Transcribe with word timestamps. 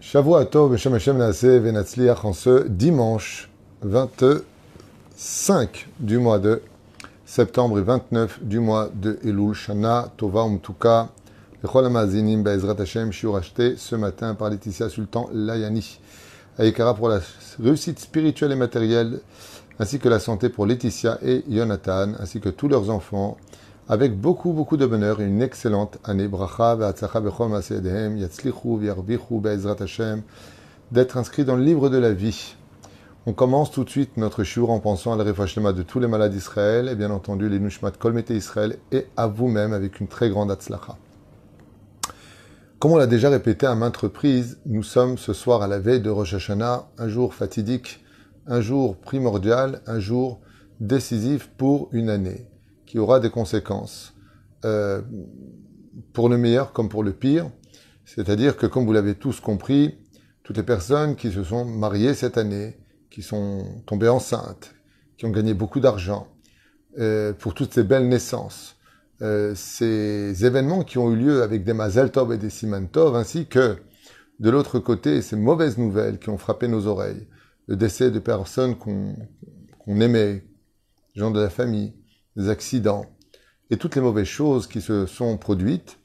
Shavua 0.00 0.46
Tov 0.46 0.72
Hashem 0.72 1.18
Naaseh 1.18 1.58
Venatzliach 1.58 2.24
en 2.24 2.32
ce 2.32 2.66
dimanche 2.66 3.50
25 3.82 5.88
du 6.00 6.16
mois 6.16 6.38
de 6.38 6.62
septembre 7.26 7.78
et 7.78 7.82
29 7.82 8.42
du 8.42 8.60
mois 8.60 8.88
de 8.94 9.18
Elul 9.22 9.52
Shana 9.52 10.10
Tova 10.16 10.40
Umtuka 10.40 11.10
Lechol 11.62 11.84
Amazinim 11.84 12.42
Be'ezrat 12.42 12.80
Hashem 12.80 13.12
Shiur 13.12 13.36
acheté 13.36 13.74
ce 13.76 13.94
matin 13.94 14.34
par 14.34 14.48
Laetitia 14.48 14.88
Sultan 14.88 15.28
Layani. 15.34 16.00
Ayekara 16.58 16.94
pour 16.94 17.10
la 17.10 17.20
réussite 17.62 17.98
spirituelle 17.98 18.52
et 18.52 18.56
matérielle 18.56 19.20
ainsi 19.78 19.98
que 19.98 20.08
la 20.08 20.18
santé 20.18 20.48
pour 20.48 20.64
Laetitia 20.64 21.18
et 21.22 21.44
Jonathan 21.46 22.14
ainsi 22.18 22.40
que 22.40 22.48
tous 22.48 22.68
leurs 22.68 22.88
enfants 22.88 23.36
avec 23.90 24.16
beaucoup, 24.16 24.52
beaucoup 24.52 24.76
de 24.76 24.86
bonheur 24.86 25.20
et 25.20 25.24
une 25.24 25.42
excellente 25.42 25.98
année. 26.04 26.28
Bracha, 26.28 26.76
ve'atzacha 26.76 27.20
bechol 27.20 27.48
ma'asedehem, 27.48 28.18
yatzlichu, 28.18 28.78
v'yarvichu, 28.78 29.40
be'ezrat 29.40 29.82
Hashem, 29.82 30.22
d'être 30.92 31.16
inscrit 31.16 31.44
dans 31.44 31.56
le 31.56 31.64
livre 31.64 31.88
de 31.88 31.98
la 31.98 32.12
vie. 32.12 32.54
On 33.26 33.32
commence 33.32 33.72
tout 33.72 33.82
de 33.82 33.90
suite 33.90 34.16
notre 34.16 34.44
jour 34.44 34.70
en 34.70 34.78
pensant 34.78 35.12
à 35.12 35.16
la 35.16 35.24
refashlema 35.24 35.72
de 35.72 35.82
tous 35.82 35.98
les 35.98 36.06
malades 36.06 36.30
d'Israël 36.30 36.88
et 36.88 36.94
bien 36.94 37.10
entendu 37.10 37.48
les 37.48 37.58
nushmat 37.58 37.90
kol 37.90 38.22
Israël 38.30 38.76
et 38.92 39.08
à 39.16 39.26
vous-même 39.26 39.72
avec 39.72 39.98
une 39.98 40.06
très 40.06 40.30
grande 40.30 40.52
atzlacha. 40.52 40.96
Comme 42.78 42.92
on 42.92 42.96
l'a 42.96 43.08
déjà 43.08 43.28
répété 43.28 43.66
à 43.66 43.74
maintes 43.74 43.96
reprises, 43.96 44.60
nous 44.66 44.84
sommes 44.84 45.18
ce 45.18 45.32
soir 45.32 45.62
à 45.62 45.66
la 45.66 45.80
veille 45.80 46.00
de 46.00 46.10
Rosh 46.10 46.34
Hashanah, 46.34 46.86
un 46.96 47.08
jour 47.08 47.34
fatidique, 47.34 48.04
un 48.46 48.60
jour 48.60 48.96
primordial, 48.98 49.82
un 49.88 49.98
jour 49.98 50.38
décisif 50.78 51.50
pour 51.58 51.88
une 51.90 52.08
année 52.08 52.46
qui 52.90 52.98
aura 52.98 53.20
des 53.20 53.30
conséquences 53.30 54.14
euh, 54.64 55.00
pour 56.12 56.28
le 56.28 56.36
meilleur 56.36 56.72
comme 56.72 56.88
pour 56.88 57.04
le 57.04 57.12
pire. 57.12 57.48
C'est-à-dire 58.04 58.56
que, 58.56 58.66
comme 58.66 58.84
vous 58.84 58.92
l'avez 58.92 59.14
tous 59.14 59.38
compris, 59.38 59.94
toutes 60.42 60.56
les 60.56 60.64
personnes 60.64 61.14
qui 61.14 61.30
se 61.30 61.44
sont 61.44 61.64
mariées 61.64 62.14
cette 62.14 62.36
année, 62.36 62.80
qui 63.08 63.22
sont 63.22 63.64
tombées 63.86 64.08
enceintes, 64.08 64.74
qui 65.16 65.24
ont 65.24 65.30
gagné 65.30 65.54
beaucoup 65.54 65.78
d'argent, 65.78 66.26
euh, 66.98 67.32
pour 67.32 67.54
toutes 67.54 67.72
ces 67.72 67.84
belles 67.84 68.08
naissances, 68.08 68.74
euh, 69.22 69.54
ces 69.54 70.44
événements 70.44 70.82
qui 70.82 70.98
ont 70.98 71.12
eu 71.12 71.16
lieu 71.16 71.42
avec 71.44 71.62
des 71.62 71.74
Mazel 71.74 72.10
Tov 72.10 72.32
et 72.32 72.38
des 72.38 72.50
Siman 72.50 72.88
Tov, 72.88 73.14
ainsi 73.14 73.46
que, 73.46 73.76
de 74.40 74.50
l'autre 74.50 74.80
côté, 74.80 75.22
ces 75.22 75.36
mauvaises 75.36 75.78
nouvelles 75.78 76.18
qui 76.18 76.28
ont 76.28 76.38
frappé 76.38 76.66
nos 76.66 76.88
oreilles, 76.88 77.28
le 77.68 77.76
décès 77.76 78.10
de 78.10 78.18
personnes 78.18 78.74
qu'on 78.74 80.00
aimait, 80.00 80.42
gens 81.14 81.30
de 81.30 81.38
la 81.38 81.50
famille, 81.50 81.94
accidents 82.48 83.06
et 83.70 83.76
toutes 83.76 83.94
les 83.94 84.00
mauvaises 84.00 84.26
choses 84.26 84.66
qui 84.66 84.80
se 84.80 85.06
sont 85.06 85.36
produites, 85.36 85.98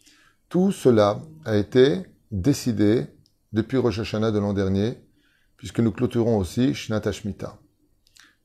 tout 0.49 0.71
cela 0.71 1.21
a 1.45 1.55
été 1.55 2.03
décidé 2.31 3.07
depuis 3.53 3.77
Rosh 3.77 3.99
Hashanah 3.99 4.31
de 4.31 4.39
l'an 4.39 4.53
dernier, 4.53 4.99
puisque 5.57 5.79
nous 5.79 5.91
clôturons 5.91 6.37
aussi 6.37 6.73
Shnat 6.73 7.11
Shemitah. 7.11 7.57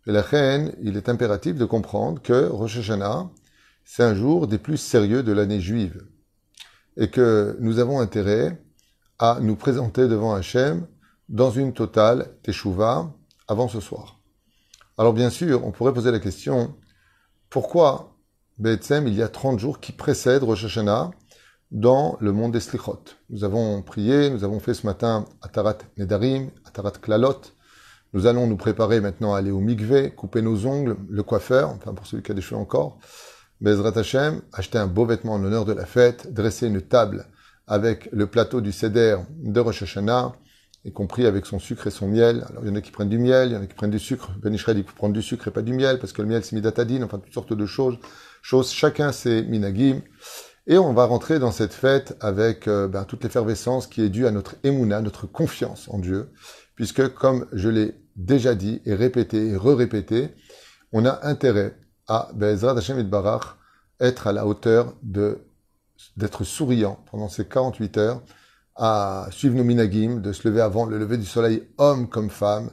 Et 0.06 0.12
la 0.12 0.22
reine, 0.22 0.74
il 0.82 0.96
est 0.96 1.08
impératif 1.08 1.56
de 1.56 1.64
comprendre 1.64 2.22
que 2.22 2.46
Rosh 2.46 2.78
Hashanah, 2.78 3.30
c'est 3.84 4.04
un 4.04 4.14
jour 4.14 4.46
des 4.46 4.58
plus 4.58 4.76
sérieux 4.76 5.22
de 5.22 5.32
l'année 5.32 5.60
juive, 5.60 6.06
et 6.96 7.10
que 7.10 7.56
nous 7.60 7.78
avons 7.78 8.00
intérêt 8.00 8.62
à 9.18 9.38
nous 9.40 9.56
présenter 9.56 10.08
devant 10.08 10.34
Hachem 10.34 10.86
dans 11.28 11.50
une 11.50 11.72
totale 11.72 12.30
teshuva 12.42 13.12
avant 13.48 13.68
ce 13.68 13.80
soir. 13.80 14.20
Alors 14.96 15.12
bien 15.12 15.30
sûr, 15.30 15.64
on 15.66 15.72
pourrait 15.72 15.94
poser 15.94 16.10
la 16.10 16.18
question, 16.18 16.74
pourquoi 17.50 18.16
Be'etzem, 18.58 19.08
il 19.08 19.14
y 19.14 19.22
a 19.22 19.28
30 19.28 19.58
jours 19.58 19.80
qui 19.80 19.90
précèdent 19.90 20.44
Rosh 20.44 20.64
Hashanah 20.64 21.10
dans 21.72 22.16
le 22.20 22.30
monde 22.30 22.52
des 22.52 22.60
Slichot 22.60 23.02
Nous 23.28 23.42
avons 23.42 23.82
prié, 23.82 24.30
nous 24.30 24.44
avons 24.44 24.60
fait 24.60 24.74
ce 24.74 24.86
matin 24.86 25.24
Atarat 25.42 25.78
Nedarim, 25.98 26.50
Atarat 26.64 26.92
Klalot. 26.92 27.40
Nous 28.12 28.26
allons 28.26 28.46
nous 28.46 28.56
préparer 28.56 29.00
maintenant 29.00 29.34
à 29.34 29.38
aller 29.38 29.50
au 29.50 29.60
mikveh, 29.60 30.14
couper 30.14 30.42
nos 30.42 30.66
ongles, 30.66 30.96
le 31.08 31.22
coiffeur, 31.22 31.70
enfin 31.70 31.92
pour 31.92 32.06
celui 32.06 32.22
qui 32.22 32.30
a 32.30 32.34
des 32.34 32.40
cheveux 32.40 32.60
encore. 32.60 32.98
Bezrat 33.60 33.98
Hashem, 33.98 34.42
acheter 34.52 34.78
un 34.78 34.86
beau 34.86 35.04
vêtement 35.04 35.34
en 35.34 35.38
l'honneur 35.38 35.64
de 35.64 35.72
la 35.72 35.86
fête, 35.86 36.32
dresser 36.32 36.68
une 36.68 36.82
table 36.82 37.26
avec 37.66 38.08
le 38.12 38.26
plateau 38.26 38.60
du 38.60 38.72
Seder 38.72 39.16
de 39.30 39.60
Rosh 39.60 39.82
Hashanah, 39.82 40.32
y 40.84 40.92
compris 40.92 41.26
avec 41.26 41.46
son 41.46 41.58
sucre 41.58 41.86
et 41.86 41.90
son 41.90 42.08
miel. 42.08 42.44
Alors, 42.48 42.62
il 42.64 42.68
y 42.68 42.72
en 42.72 42.76
a 42.76 42.80
qui 42.80 42.90
prennent 42.90 43.08
du 43.08 43.18
miel, 43.18 43.50
il 43.50 43.52
y 43.54 43.56
en 43.56 43.62
a 43.62 43.66
qui 43.66 43.74
prennent 43.74 43.90
du 43.90 43.98
sucre. 43.98 44.30
Ben 44.42 44.52
Israël, 44.52 44.78
il 44.78 44.84
faut 44.84 44.94
prendre 44.94 45.14
du 45.14 45.22
sucre 45.22 45.48
et 45.48 45.50
pas 45.50 45.62
du 45.62 45.72
miel, 45.72 45.98
parce 45.98 46.12
que 46.12 46.22
le 46.22 46.28
miel, 46.28 46.44
c'est 46.44 46.56
midatadine, 46.56 47.04
enfin, 47.04 47.18
toutes 47.18 47.34
sortes 47.34 47.52
de 47.52 47.66
choses. 47.66 47.98
choses 48.42 48.70
chacun 48.70 49.12
ses 49.12 49.42
minagim. 49.42 50.00
Et 50.66 50.78
on 50.78 50.92
va 50.92 51.04
rentrer 51.04 51.38
dans 51.38 51.52
cette 51.52 51.72
fête 51.72 52.16
avec 52.20 52.68
euh, 52.68 52.86
ben, 52.86 53.04
toute 53.04 53.24
l'effervescence 53.24 53.86
qui 53.86 54.02
est 54.02 54.08
due 54.08 54.26
à 54.26 54.30
notre 54.30 54.56
émouna, 54.62 55.00
notre 55.00 55.26
confiance 55.26 55.88
en 55.88 55.98
Dieu, 55.98 56.30
puisque, 56.76 57.12
comme 57.14 57.46
je 57.52 57.68
l'ai 57.68 57.94
déjà 58.16 58.54
dit 58.54 58.80
et 58.84 58.94
répété 58.94 59.48
et 59.48 59.56
re-répété, 59.56 60.34
on 60.92 61.04
a 61.04 61.26
intérêt 61.26 61.76
à 62.06 62.30
Bezrat 62.34 62.76
Hashem 62.76 63.02
Barach 63.02 63.56
être 64.00 64.26
à 64.26 64.32
la 64.32 64.46
hauteur 64.46 64.94
de 65.02 65.38
d'être 66.16 66.44
souriant 66.44 67.04
pendant 67.10 67.28
ces 67.28 67.46
48 67.46 67.98
heures, 67.98 68.22
à 68.82 69.28
suivre 69.30 69.54
nos 69.54 69.62
minagim, 69.62 70.20
de 70.20 70.32
se 70.32 70.48
lever 70.48 70.62
avant 70.62 70.86
le 70.86 70.98
lever 70.98 71.18
du 71.18 71.26
soleil, 71.26 71.68
homme 71.76 72.08
comme 72.08 72.30
femme, 72.30 72.70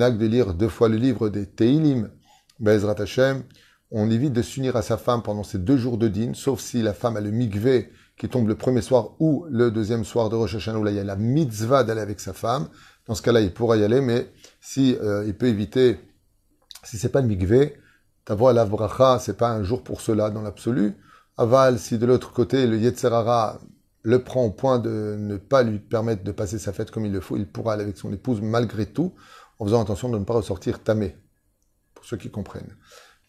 acte 0.00 0.18
de 0.18 0.26
lire 0.26 0.52
deux 0.52 0.68
fois 0.68 0.88
le 0.88 0.96
livre 0.96 1.28
des 1.28 1.46
Teilim, 1.46 2.10
Bezrat 2.58 3.00
Hashem, 3.00 3.44
on 3.92 4.10
évite 4.10 4.32
de 4.32 4.42
s'unir 4.42 4.74
à 4.74 4.82
sa 4.82 4.96
femme 4.96 5.22
pendant 5.22 5.44
ces 5.44 5.58
deux 5.58 5.76
jours 5.76 5.96
de 5.96 6.08
dîne, 6.08 6.34
sauf 6.34 6.58
si 6.60 6.82
la 6.82 6.92
femme 6.92 7.16
a 7.16 7.20
le 7.20 7.30
mikvé 7.30 7.92
qui 8.18 8.28
tombe 8.28 8.48
le 8.48 8.56
premier 8.56 8.82
soir 8.82 9.10
ou 9.20 9.46
le 9.48 9.70
deuxième 9.70 10.04
soir 10.04 10.28
de 10.28 10.34
Rosh 10.34 10.56
Hashanah, 10.56 10.78
où 10.80 10.82
là 10.82 10.90
il 10.90 10.96
y 10.96 11.00
a 11.00 11.04
la 11.04 11.14
mitzvah 11.14 11.84
d'aller 11.84 12.00
avec 12.00 12.18
sa 12.18 12.32
femme. 12.32 12.68
Dans 13.06 13.14
ce 13.14 13.22
cas-là, 13.22 13.40
il 13.40 13.52
pourra 13.52 13.76
y 13.76 13.84
aller, 13.84 14.00
mais 14.00 14.32
si 14.60 14.96
euh, 15.00 15.24
il 15.24 15.36
peut 15.36 15.46
éviter, 15.46 16.00
si 16.82 16.98
c'est 16.98 17.10
pas 17.10 17.20
le 17.20 17.28
mikvé, 17.28 17.74
voix 18.28 18.52
la 18.52 18.64
bracha, 18.64 19.20
c'est 19.20 19.36
pas 19.36 19.50
un 19.50 19.62
jour 19.62 19.84
pour 19.84 20.00
cela 20.00 20.30
dans 20.30 20.42
l'absolu. 20.42 20.96
Aval, 21.36 21.78
si 21.78 21.98
de 21.98 22.06
l'autre 22.06 22.32
côté 22.32 22.66
le 22.66 22.78
Yetzerara 22.78 23.60
le 24.04 24.22
prend 24.22 24.44
au 24.44 24.50
point 24.50 24.78
de 24.78 25.16
ne 25.18 25.38
pas 25.38 25.62
lui 25.62 25.78
permettre 25.78 26.22
de 26.22 26.30
passer 26.30 26.58
sa 26.58 26.72
fête 26.72 26.90
comme 26.90 27.06
il 27.06 27.12
le 27.12 27.20
faut, 27.20 27.36
il 27.36 27.46
pourra 27.46 27.72
aller 27.72 27.82
avec 27.82 27.96
son 27.96 28.12
épouse 28.12 28.42
malgré 28.42 28.86
tout, 28.86 29.14
en 29.58 29.64
faisant 29.64 29.82
attention 29.82 30.10
de 30.10 30.18
ne 30.18 30.24
pas 30.24 30.34
ressortir 30.34 30.82
tamé, 30.82 31.16
pour 31.94 32.04
ceux 32.04 32.18
qui 32.18 32.30
comprennent. 32.30 32.76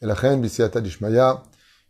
Et 0.02 0.06
la 0.06 0.14
reine 0.14 0.42
Bissiata 0.42 0.82
d'Ishmaya, 0.82 1.44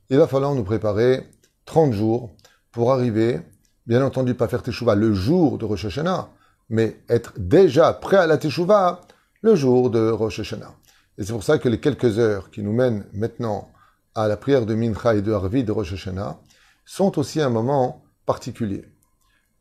il 0.09 0.17
va 0.17 0.27
falloir 0.27 0.53
nous 0.53 0.63
préparer 0.63 1.27
30 1.65 1.93
jours 1.93 2.35
pour 2.71 2.93
arriver, 2.93 3.41
bien 3.87 4.05
entendu 4.05 4.35
pas 4.35 4.47
faire 4.47 4.61
Teshuvah 4.61 4.93
le 4.93 5.13
jour 5.13 5.57
de 5.57 5.65
Rosh 5.65 5.85
Hashanah, 5.85 6.29
mais 6.69 7.01
être 7.09 7.33
déjà 7.37 7.91
prêt 7.91 8.17
à 8.17 8.27
la 8.27 8.37
Teshuvah 8.37 9.01
le 9.41 9.55
jour 9.55 9.89
de 9.89 10.11
Rosh 10.11 10.41
Hashanah. 10.41 10.75
Et 11.17 11.23
c'est 11.23 11.33
pour 11.33 11.43
ça 11.43 11.57
que 11.57 11.69
les 11.69 11.79
quelques 11.79 12.19
heures 12.19 12.51
qui 12.51 12.61
nous 12.61 12.73
mènent 12.73 13.05
maintenant 13.13 13.71
à 14.13 14.27
la 14.27 14.37
prière 14.37 14.67
de 14.67 14.75
Mincha 14.75 15.15
et 15.15 15.23
de 15.23 15.31
Harvi 15.31 15.63
de 15.63 15.71
Rosh 15.71 15.93
Hashanah 15.93 16.37
sont 16.85 17.17
aussi 17.17 17.41
un 17.41 17.49
moment 17.49 18.04
particulier. 18.25 18.85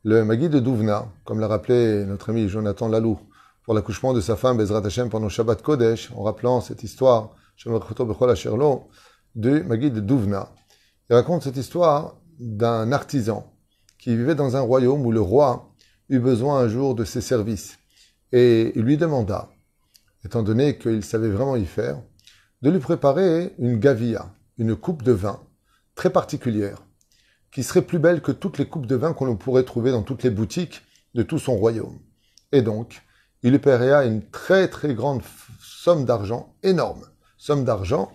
Le 0.03 0.23
Magui 0.23 0.49
de 0.49 0.59
Douvna, 0.59 1.07
comme 1.23 1.39
l'a 1.39 1.47
rappelé 1.47 2.05
notre 2.05 2.29
ami 2.29 2.47
Jonathan 2.47 2.87
Lalou, 2.87 3.19
pour 3.63 3.73
l'accouchement 3.73 4.13
de 4.13 4.21
sa 4.21 4.35
femme 4.35 4.57
Bezrat 4.57 4.85
Hashem 4.85 5.09
pendant 5.09 5.29
Shabbat 5.29 5.61
Kodesh, 5.63 6.11
en 6.15 6.23
rappelant 6.23 6.61
cette 6.61 6.83
histoire, 6.83 7.35
de 9.35 9.59
Magui 9.61 9.91
de 9.91 9.99
Douvna. 9.99 10.51
Il 11.09 11.15
raconte 11.15 11.43
cette 11.43 11.57
histoire 11.57 12.15
d'un 12.39 12.91
artisan 12.91 13.51
qui 13.97 14.15
vivait 14.15 14.35
dans 14.35 14.55
un 14.55 14.61
royaume 14.61 15.05
où 15.05 15.11
le 15.11 15.21
roi 15.21 15.71
eut 16.09 16.19
besoin 16.19 16.59
un 16.59 16.67
jour 16.67 16.93
de 16.95 17.03
ses 17.03 17.21
services. 17.21 17.77
Et 18.31 18.73
il 18.75 18.83
lui 18.83 18.97
demanda, 18.97 19.49
étant 20.23 20.43
donné 20.43 20.77
qu'il 20.77 21.03
savait 21.03 21.29
vraiment 21.29 21.55
y 21.55 21.65
faire, 21.65 22.01
de 22.61 22.69
lui 22.69 22.79
préparer 22.79 23.55
une 23.57 23.79
gavia, 23.79 24.33
une 24.57 24.75
coupe 24.75 25.01
de 25.01 25.11
vin 25.11 25.39
très 25.95 26.09
particulière, 26.09 26.84
qui 27.55 27.63
serait 27.63 27.83
plus 27.83 27.99
belle 27.99 28.21
que 28.21 28.33
toutes 28.33 28.57
les 28.57 28.67
coupes 28.67 28.85
de 28.85 28.97
vin 28.97 29.13
qu'on 29.13 29.37
pourrait 29.37 29.63
trouver 29.63 29.91
dans 29.91 30.03
toutes 30.03 30.23
les 30.23 30.29
boutiques 30.29 30.81
de 31.13 31.23
tout 31.23 31.39
son 31.39 31.55
royaume. 31.55 31.99
Et 32.51 32.61
donc, 32.61 33.01
il 33.43 33.51
lui 33.51 33.61
une 33.69 34.29
très 34.29 34.67
très 34.67 34.93
grande 34.93 35.21
somme 35.61 36.03
d'argent, 36.03 36.53
énorme 36.63 37.05
somme 37.37 37.63
d'argent, 37.63 38.11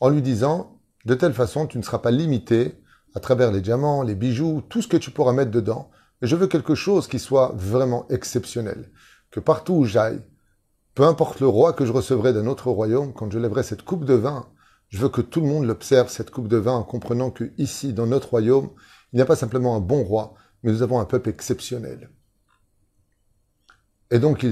en 0.00 0.10
lui 0.10 0.20
disant, 0.20 0.78
de 1.06 1.14
telle 1.14 1.32
façon, 1.32 1.66
tu 1.66 1.78
ne 1.78 1.82
seras 1.82 2.00
pas 2.00 2.10
limité 2.10 2.74
à 3.14 3.20
travers 3.20 3.50
les 3.50 3.62
diamants, 3.62 4.02
les 4.02 4.14
bijoux, 4.14 4.62
tout 4.68 4.82
ce 4.82 4.88
que 4.88 4.98
tu 4.98 5.10
pourras 5.10 5.32
mettre 5.32 5.50
dedans, 5.50 5.90
mais 6.20 6.28
je 6.28 6.36
veux 6.36 6.46
quelque 6.46 6.74
chose 6.74 7.08
qui 7.08 7.18
soit 7.18 7.54
vraiment 7.56 8.06
exceptionnel. 8.10 8.90
Que 9.30 9.40
partout 9.40 9.72
où 9.72 9.84
j'aille, 9.86 10.20
peu 10.94 11.04
importe 11.04 11.40
le 11.40 11.48
roi 11.48 11.72
que 11.72 11.86
je 11.86 11.92
recevrai 11.92 12.34
d'un 12.34 12.46
autre 12.46 12.70
royaume, 12.70 13.14
quand 13.14 13.32
je 13.32 13.38
lèverai 13.38 13.62
cette 13.62 13.84
coupe 13.84 14.04
de 14.04 14.12
vin, 14.12 14.50
je 14.92 14.98
veux 14.98 15.08
que 15.08 15.22
tout 15.22 15.40
le 15.40 15.46
monde 15.46 15.64
l'observe, 15.64 16.10
cette 16.10 16.30
coupe 16.30 16.48
de 16.48 16.58
vin, 16.58 16.74
en 16.74 16.82
comprenant 16.82 17.30
que 17.30 17.50
ici, 17.56 17.94
dans 17.94 18.06
notre 18.06 18.28
royaume, 18.28 18.68
il 19.12 19.16
n'y 19.16 19.22
a 19.22 19.26
pas 19.26 19.36
simplement 19.36 19.76
un 19.76 19.80
bon 19.80 20.02
roi, 20.02 20.34
mais 20.62 20.72
nous 20.72 20.82
avons 20.82 20.98
un 21.00 21.04
peuple 21.04 21.28
exceptionnel. 21.28 22.10
Et 24.10 24.18
donc, 24.18 24.46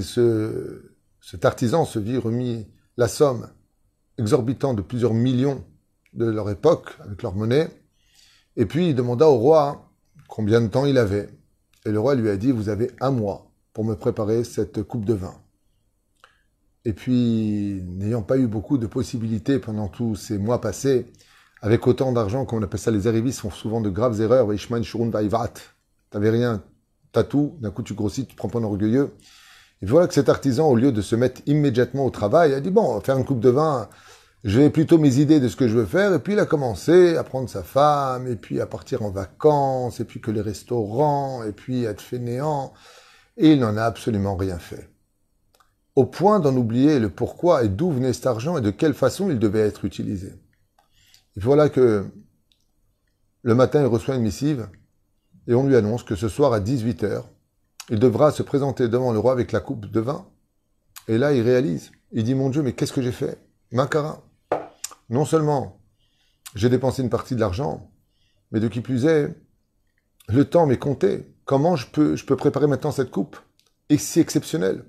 cet 1.20 1.44
artisan 1.44 1.84
se 1.84 1.98
vit 1.98 2.18
remis 2.18 2.66
la 2.96 3.08
somme 3.08 3.50
exorbitante 4.18 4.76
de 4.76 4.82
plusieurs 4.82 5.14
millions 5.14 5.64
de 6.12 6.26
leur 6.26 6.50
époque, 6.50 6.90
avec 7.00 7.22
leur 7.22 7.34
monnaie. 7.34 7.68
Et 8.56 8.66
puis, 8.66 8.90
il 8.90 8.94
demanda 8.94 9.28
au 9.28 9.36
roi 9.36 9.90
combien 10.28 10.60
de 10.60 10.68
temps 10.68 10.86
il 10.86 10.98
avait. 10.98 11.28
Et 11.86 11.90
le 11.90 12.00
roi 12.00 12.14
lui 12.14 12.28
a 12.28 12.36
dit, 12.36 12.52
vous 12.52 12.68
avez 12.68 12.90
un 13.00 13.10
mois 13.10 13.50
pour 13.72 13.84
me 13.84 13.94
préparer 13.94 14.44
cette 14.44 14.82
coupe 14.82 15.04
de 15.04 15.14
vin. 15.14 15.34
Et 16.84 16.92
puis, 16.92 17.82
n'ayant 17.86 18.22
pas 18.22 18.38
eu 18.38 18.46
beaucoup 18.46 18.78
de 18.78 18.86
possibilités 18.86 19.58
pendant 19.58 19.88
tous 19.88 20.16
ces 20.16 20.38
mois 20.38 20.60
passés, 20.60 21.06
avec 21.62 21.86
autant 21.86 22.12
d'argent, 22.12 22.44
comme 22.44 22.60
on 22.60 22.62
appelle 22.62 22.80
ça, 22.80 22.90
les 22.90 23.06
arrivistes 23.06 23.40
font 23.40 23.50
souvent 23.50 23.80
de 23.80 23.90
graves 23.90 24.20
erreurs. 24.20 24.48
Shurun 24.56 25.10
T'avais 26.10 26.30
rien, 26.30 26.62
t'as 27.12 27.24
tout, 27.24 27.56
d'un 27.60 27.70
coup 27.70 27.82
tu 27.82 27.94
grossis, 27.94 28.26
tu 28.26 28.34
prends 28.34 28.48
pas 28.48 28.58
un 28.58 28.64
orgueilleux. 28.64 29.14
Et 29.82 29.86
voilà 29.86 30.06
que 30.06 30.14
cet 30.14 30.28
artisan, 30.28 30.68
au 30.68 30.76
lieu 30.76 30.92
de 30.92 31.02
se 31.02 31.16
mettre 31.16 31.40
immédiatement 31.46 32.06
au 32.06 32.10
travail, 32.10 32.54
a 32.54 32.60
dit, 32.60 32.70
bon, 32.70 33.00
faire 33.00 33.16
une 33.16 33.24
coupe 33.24 33.40
de 33.40 33.48
vin, 33.48 33.88
j'ai 34.42 34.70
plutôt 34.70 34.98
mes 34.98 35.18
idées 35.18 35.40
de 35.40 35.48
ce 35.48 35.56
que 35.56 35.68
je 35.68 35.76
veux 35.76 35.86
faire, 35.86 36.14
et 36.14 36.18
puis 36.18 36.32
il 36.32 36.38
a 36.38 36.46
commencé 36.46 37.16
à 37.16 37.24
prendre 37.24 37.48
sa 37.48 37.62
femme, 37.62 38.26
et 38.26 38.36
puis 38.36 38.60
à 38.60 38.66
partir 38.66 39.02
en 39.02 39.10
vacances, 39.10 40.00
et 40.00 40.04
puis 40.04 40.20
que 40.20 40.30
les 40.30 40.40
restaurants, 40.40 41.42
et 41.44 41.52
puis 41.52 41.86
à 41.86 41.90
être 41.90 42.00
fainéant, 42.00 42.72
et 43.36 43.52
il 43.52 43.60
n'en 43.60 43.76
a 43.76 43.84
absolument 43.84 44.36
rien 44.36 44.58
fait. 44.58 44.90
Au 45.94 46.06
point 46.06 46.40
d'en 46.40 46.56
oublier 46.56 46.98
le 46.98 47.10
pourquoi 47.10 47.64
et 47.64 47.68
d'où 47.68 47.90
venait 47.90 48.12
cet 48.12 48.26
argent 48.26 48.56
et 48.56 48.62
de 48.62 48.70
quelle 48.70 48.94
façon 48.94 49.30
il 49.30 49.38
devait 49.38 49.60
être 49.60 49.84
utilisé. 49.84 50.32
Et 51.36 51.40
voilà 51.40 51.68
que 51.68 52.06
le 53.42 53.54
matin, 53.54 53.80
il 53.80 53.86
reçoit 53.86 54.16
une 54.16 54.22
missive, 54.22 54.68
et 55.46 55.54
on 55.54 55.66
lui 55.66 55.76
annonce 55.76 56.02
que 56.02 56.14
ce 56.14 56.28
soir 56.28 56.52
à 56.52 56.60
18h, 56.60 57.24
il 57.88 57.98
devra 57.98 58.30
se 58.30 58.42
présenter 58.42 58.88
devant 58.88 59.12
le 59.12 59.18
roi 59.18 59.32
avec 59.32 59.52
la 59.52 59.60
coupe 59.60 59.86
de 59.86 60.00
vin. 60.00 60.26
Et 61.08 61.18
là, 61.18 61.32
il 61.32 61.42
réalise. 61.42 61.90
Il 62.12 62.24
dit, 62.24 62.34
mon 62.34 62.50
Dieu, 62.50 62.62
mais 62.62 62.72
qu'est-ce 62.72 62.92
que 62.92 63.02
j'ai 63.02 63.12
fait? 63.12 63.38
Macara. 63.72 64.22
Non 65.08 65.24
seulement 65.24 65.80
j'ai 66.54 66.68
dépensé 66.68 67.02
une 67.02 67.10
partie 67.10 67.34
de 67.34 67.40
l'argent, 67.40 67.90
mais 68.50 68.60
de 68.60 68.68
qui 68.68 68.80
plus 68.80 69.06
est, 69.06 69.34
le 70.28 70.44
temps 70.44 70.66
m'est 70.66 70.78
compté. 70.78 71.34
Comment 71.44 71.76
je 71.76 71.86
peux, 71.86 72.16
je 72.16 72.24
peux 72.24 72.36
préparer 72.36 72.66
maintenant 72.66 72.92
cette 72.92 73.10
coupe 73.10 73.36
Et 73.88 73.98
si 73.98 74.20
exceptionnel. 74.20 74.84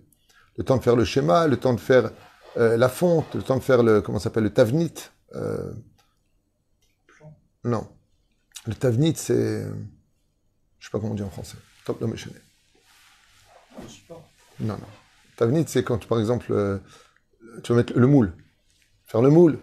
Le 0.58 0.64
temps 0.64 0.78
de 0.78 0.84
faire 0.84 0.96
le 0.96 1.06
schéma, 1.06 1.48
le 1.48 1.58
temps 1.58 1.74
de 1.74 1.80
faire 1.80 2.12
euh, 2.58 2.78
la 2.78 2.90
fonte, 2.90 3.34
le 3.36 3.42
temps 3.42 3.58
de 3.58 3.64
faire 3.64 3.84
le, 3.84 4.02
comment 4.02 4.20
s'appelle, 4.20 4.44
le 4.44 4.54
tavnit. 4.54 4.94
Euh, 5.36 5.72
non. 7.64 7.88
Le 8.68 8.76
tavnit, 8.76 9.16
c'est, 9.16 9.64
je 10.80 10.86
sais 10.86 10.92
pas 10.92 11.00
comment 11.00 11.12
on 11.12 11.16
dit 11.16 11.24
en 11.24 11.30
français. 11.30 11.58
Top 11.86 12.00
de 12.00 12.06
non, 14.60 14.78
non. 14.78 14.88
Tavnit, 15.38 15.66
c'est 15.68 15.84
quand, 15.84 16.06
par 16.06 16.20
exemple, 16.20 16.52
euh, 16.52 16.78
tu 17.64 17.72
vas 17.72 17.78
mettre 17.78 17.94
le 17.98 18.08
moule. 18.08 18.34
Faire 19.06 19.22
le 19.22 19.30
moule. 19.30 19.60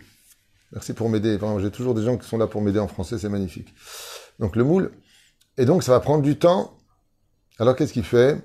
Merci 0.72 0.92
pour 0.92 1.08
m'aider. 1.08 1.38
j'ai 1.60 1.70
toujours 1.70 1.94
des 1.94 2.02
gens 2.02 2.18
qui 2.18 2.28
sont 2.28 2.36
là 2.36 2.46
pour 2.46 2.60
m'aider 2.60 2.78
en 2.78 2.88
français, 2.88 3.18
c'est 3.18 3.28
magnifique. 3.28 3.74
Donc 4.38 4.56
le 4.56 4.64
moule. 4.64 4.92
Et 5.56 5.64
donc 5.64 5.82
ça 5.82 5.92
va 5.92 6.00
prendre 6.00 6.22
du 6.22 6.38
temps. 6.38 6.76
Alors 7.58 7.74
qu'est-ce 7.74 7.92
qu'il 7.92 8.04
fait? 8.04 8.42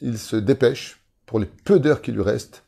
Il 0.00 0.18
se 0.18 0.36
dépêche 0.36 1.00
pour 1.26 1.38
les 1.38 1.46
peu 1.46 1.78
d'heures 1.78 2.02
qui 2.02 2.10
lui 2.10 2.22
restent. 2.22 2.64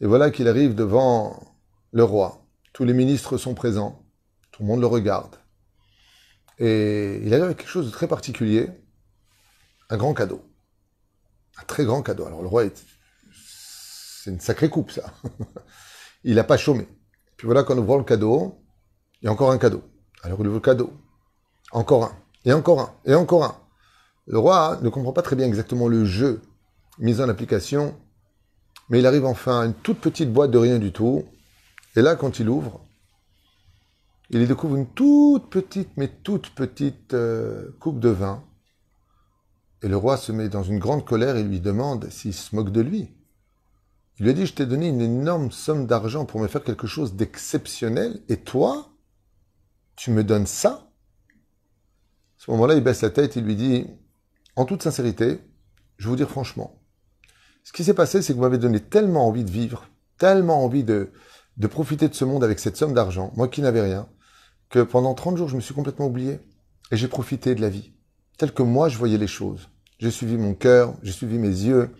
Et 0.00 0.06
voilà 0.06 0.30
qu'il 0.30 0.48
arrive 0.48 0.74
devant 0.74 1.56
le 1.92 2.02
roi. 2.02 2.44
Tous 2.72 2.84
les 2.84 2.92
ministres 2.92 3.36
sont 3.36 3.54
présents. 3.54 4.04
Tout 4.50 4.62
le 4.62 4.68
monde 4.68 4.80
le 4.80 4.86
regarde. 4.86 5.36
Et 6.58 7.20
il 7.24 7.32
arrive 7.32 7.44
avec 7.44 7.58
quelque 7.58 7.68
chose 7.68 7.86
de 7.86 7.90
très 7.90 8.08
particulier. 8.08 8.68
Un 9.90 9.96
grand 9.96 10.14
cadeau. 10.14 10.42
Un 11.60 11.64
très 11.64 11.84
grand 11.84 12.02
cadeau. 12.02 12.26
Alors 12.26 12.42
le 12.42 12.48
roi, 12.48 12.64
c'est 13.32 14.30
une 14.30 14.40
sacrée 14.40 14.68
coupe 14.68 14.90
ça. 14.90 15.12
il 16.24 16.36
n'a 16.36 16.44
pas 16.44 16.56
chômé. 16.56 16.88
Puis 17.36 17.46
voilà 17.46 17.62
qu'on 17.62 17.76
ouvre 17.78 17.98
le 17.98 18.04
cadeau, 18.04 18.62
il 19.20 19.26
y 19.26 19.28
a 19.28 19.32
encore 19.32 19.50
un 19.50 19.58
cadeau. 19.58 19.82
Alors 20.22 20.38
il 20.40 20.46
ouvre 20.46 20.56
le 20.56 20.60
cadeau. 20.60 20.92
Encore 21.72 22.04
un. 22.04 22.16
Et 22.44 22.52
encore 22.52 22.80
un. 22.80 22.94
Et 23.04 23.14
encore 23.14 23.44
un. 23.44 23.56
Le 24.26 24.38
roi 24.38 24.78
ne 24.82 24.88
comprend 24.88 25.12
pas 25.12 25.22
très 25.22 25.36
bien 25.36 25.46
exactement 25.46 25.88
le 25.88 26.04
jeu 26.04 26.40
mis 26.98 27.20
en 27.20 27.28
application, 27.28 27.96
mais 28.88 29.00
il 29.00 29.06
arrive 29.06 29.24
enfin 29.24 29.60
à 29.60 29.66
une 29.66 29.74
toute 29.74 30.00
petite 30.00 30.32
boîte 30.32 30.50
de 30.50 30.58
rien 30.58 30.78
du 30.78 30.92
tout. 30.92 31.24
Et 31.96 32.02
là, 32.02 32.16
quand 32.16 32.38
il 32.38 32.48
ouvre, 32.48 32.80
il 34.30 34.40
y 34.40 34.46
découvre 34.46 34.76
une 34.76 34.86
toute 34.86 35.50
petite, 35.50 35.90
mais 35.96 36.08
toute 36.08 36.50
petite 36.50 37.14
euh, 37.14 37.70
coupe 37.78 38.00
de 38.00 38.08
vin. 38.08 38.42
Et 39.82 39.88
le 39.88 39.96
roi 39.96 40.16
se 40.16 40.32
met 40.32 40.48
dans 40.48 40.62
une 40.62 40.78
grande 40.78 41.04
colère 41.04 41.36
et 41.36 41.42
lui 41.42 41.60
demande 41.60 42.08
s'il 42.10 42.32
se 42.32 42.56
moque 42.56 42.72
de 42.72 42.80
lui. 42.80 43.12
Il 44.18 44.26
lui 44.26 44.34
dit, 44.34 44.46
je 44.46 44.54
t'ai 44.54 44.66
donné 44.66 44.88
une 44.88 45.00
énorme 45.00 45.50
somme 45.50 45.86
d'argent 45.86 46.24
pour 46.24 46.40
me 46.40 46.46
faire 46.46 46.62
quelque 46.62 46.86
chose 46.86 47.14
d'exceptionnel, 47.14 48.22
et 48.28 48.38
toi, 48.38 48.92
tu 49.96 50.10
me 50.10 50.24
donnes 50.24 50.46
ça? 50.46 50.88
À 51.30 52.38
ce 52.38 52.50
moment-là, 52.52 52.74
il 52.74 52.82
baisse 52.82 53.02
la 53.02 53.10
tête, 53.10 53.36
il 53.36 53.44
lui 53.44 53.56
dit, 53.56 53.86
en 54.56 54.64
toute 54.64 54.82
sincérité, 54.82 55.40
je 55.96 56.04
vais 56.04 56.10
vous 56.10 56.16
dire 56.16 56.30
franchement, 56.30 56.80
ce 57.64 57.72
qui 57.72 57.82
s'est 57.82 57.94
passé, 57.94 58.22
c'est 58.22 58.32
que 58.32 58.36
vous 58.36 58.44
m'avez 58.44 58.58
donné 58.58 58.80
tellement 58.80 59.26
envie 59.26 59.44
de 59.44 59.50
vivre, 59.50 59.88
tellement 60.16 60.64
envie 60.64 60.84
de, 60.84 61.10
de 61.56 61.66
profiter 61.66 62.08
de 62.08 62.14
ce 62.14 62.24
monde 62.24 62.44
avec 62.44 62.58
cette 62.58 62.76
somme 62.76 62.94
d'argent, 62.94 63.32
moi 63.36 63.48
qui 63.48 63.62
n'avais 63.62 63.82
rien, 63.82 64.08
que 64.70 64.80
pendant 64.80 65.14
30 65.14 65.36
jours, 65.36 65.48
je 65.48 65.56
me 65.56 65.60
suis 65.60 65.74
complètement 65.74 66.06
oublié, 66.06 66.40
et 66.90 66.96
j'ai 66.96 67.08
profité 67.08 67.54
de 67.54 67.60
la 67.60 67.68
vie, 67.68 67.92
telle 68.38 68.52
que 68.52 68.62
moi 68.62 68.88
je 68.88 68.98
voyais 68.98 69.18
les 69.18 69.26
choses. 69.26 69.68
J'ai 69.98 70.10
suivi 70.10 70.36
mon 70.36 70.54
cœur, 70.54 70.96
j'ai 71.02 71.12
suivi 71.12 71.38
mes 71.38 71.48
yeux, 71.48 71.90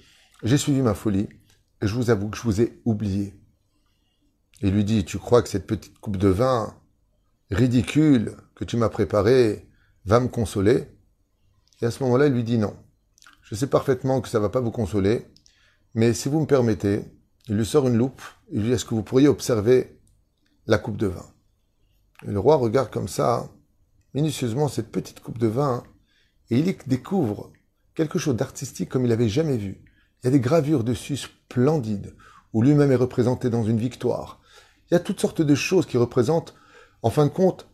j'ai 0.42 0.58
suivi 0.58 0.82
ma 0.82 0.94
folie, 0.94 1.28
et 1.80 1.86
je 1.86 1.94
vous 1.94 2.10
avoue 2.10 2.28
que 2.28 2.36
je 2.36 2.42
vous 2.42 2.60
ai 2.60 2.80
oublié. 2.84 3.34
Il 4.62 4.70
lui 4.70 4.84
dit, 4.84 5.04
tu 5.04 5.18
crois 5.18 5.42
que 5.42 5.48
cette 5.48 5.66
petite 5.66 5.98
coupe 5.98 6.16
de 6.16 6.28
vin 6.28 6.74
ridicule 7.50 8.36
que 8.54 8.64
tu 8.64 8.76
m'as 8.76 8.88
préparée 8.88 9.68
va 10.04 10.20
me 10.20 10.28
consoler? 10.28 10.88
Et 11.80 11.86
à 11.86 11.90
ce 11.90 12.02
moment-là, 12.04 12.26
il 12.26 12.32
lui 12.32 12.44
dit 12.44 12.58
non. 12.58 12.76
Je 13.42 13.54
sais 13.54 13.66
parfaitement 13.66 14.20
que 14.20 14.28
ça 14.28 14.40
va 14.40 14.48
pas 14.48 14.60
vous 14.60 14.70
consoler, 14.70 15.26
mais 15.94 16.14
si 16.14 16.28
vous 16.28 16.40
me 16.40 16.46
permettez, 16.46 17.04
il 17.48 17.56
lui 17.56 17.66
sort 17.66 17.88
une 17.88 17.96
loupe, 17.96 18.22
il 18.50 18.60
lui 18.60 18.68
dit, 18.68 18.72
est-ce 18.72 18.84
que 18.84 18.94
vous 18.94 19.02
pourriez 19.02 19.28
observer 19.28 19.98
la 20.66 20.78
coupe 20.78 20.96
de 20.96 21.08
vin? 21.08 21.26
Le 22.22 22.38
roi 22.38 22.56
regarde 22.56 22.90
comme 22.90 23.08
ça, 23.08 23.50
minutieusement, 24.14 24.68
cette 24.68 24.90
petite 24.90 25.20
coupe 25.20 25.38
de 25.38 25.46
vin, 25.46 25.84
et 26.50 26.58
il 26.58 26.76
découvre 26.86 27.52
quelque 27.94 28.18
chose 28.18 28.36
d'artistique 28.36 28.88
comme 28.88 29.04
il 29.04 29.10
n'avait 29.10 29.28
jamais 29.28 29.56
vu. 29.56 29.82
Il 30.22 30.26
y 30.26 30.28
a 30.28 30.30
des 30.30 30.40
gravures 30.40 30.84
dessus 30.84 31.18
splendides, 31.18 32.14
où 32.52 32.62
lui-même 32.62 32.92
est 32.92 32.96
représenté 32.96 33.50
dans 33.50 33.64
une 33.64 33.78
victoire. 33.78 34.40
Il 34.90 34.94
y 34.94 34.96
a 34.96 35.00
toutes 35.00 35.20
sortes 35.20 35.42
de 35.42 35.54
choses 35.54 35.86
qui 35.86 35.98
représentent, 35.98 36.54
en 37.02 37.10
fin 37.10 37.26
de 37.26 37.30
compte, 37.30 37.68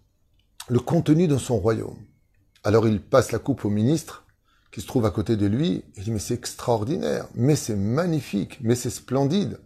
le 0.69 0.81
contenu 0.81 1.28
de 1.28 1.38
son 1.38 1.58
royaume. 1.58 1.99
Alors 2.64 2.88
il 2.88 3.00
passe 3.00 3.32
la 3.32 3.38
coupe 3.38 3.64
au 3.64 3.70
ministre, 3.70 4.26
qui 4.73 4.81
se 4.81 4.87
trouve 4.87 5.05
à 5.05 5.11
côté 5.11 5.37
de 5.37 5.47
lui, 5.47 5.85
il 5.97 6.04
dit, 6.04 6.11
mais 6.11 6.18
c'est 6.18 6.35
extraordinaire, 6.35 7.28
mais 7.35 7.56
c'est 7.56 7.76
magnifique, 7.76 8.59
mais 8.62 8.75
c'est 8.75 8.90
splendide. 8.90 9.59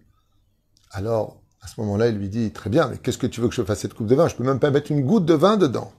Alors, 0.94 1.42
à 1.60 1.68
ce 1.68 1.80
moment-là, 1.80 2.08
il 2.08 2.16
lui 2.16 2.28
dit, 2.28 2.50
très 2.52 2.70
bien, 2.70 2.88
mais 2.88 2.98
qu'est-ce 2.98 3.18
que 3.18 3.26
tu 3.26 3.40
veux 3.40 3.48
que 3.48 3.54
je 3.54 3.62
fasse 3.62 3.80
cette 3.80 3.94
coupe 3.94 4.06
de 4.06 4.14
vin? 4.14 4.28
Je 4.28 4.34
peux 4.34 4.44
même 4.44 4.60
pas 4.60 4.70
mettre 4.70 4.90
une 4.90 5.04
goutte 5.04 5.26
de 5.26 5.34
vin 5.34 5.56
dedans. 5.56 5.92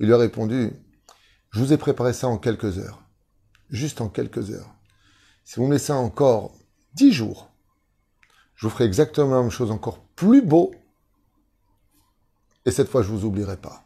Il 0.00 0.06
lui 0.06 0.14
a 0.14 0.18
répondu, 0.18 0.72
je 1.50 1.60
vous 1.60 1.72
ai 1.72 1.76
préparé 1.76 2.12
ça 2.12 2.28
en 2.28 2.36
quelques 2.36 2.78
heures 2.78 3.04
juste 3.74 4.00
en 4.00 4.08
quelques 4.08 4.50
heures. 4.50 4.74
Si 5.44 5.56
vous 5.56 5.66
me 5.66 5.72
laissez 5.72 5.92
encore 5.92 6.54
dix 6.94 7.12
jours, 7.12 7.50
je 8.54 8.66
vous 8.66 8.70
ferai 8.70 8.84
exactement 8.84 9.34
la 9.34 9.42
même 9.42 9.50
chose, 9.50 9.70
encore 9.70 9.98
plus 10.16 10.42
beau. 10.42 10.74
Et 12.64 12.70
cette 12.70 12.88
fois, 12.88 13.02
je 13.02 13.10
ne 13.10 13.16
vous 13.16 13.26
oublierai 13.26 13.56
pas. 13.56 13.84